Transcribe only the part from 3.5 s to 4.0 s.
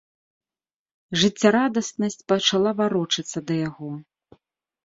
да яго.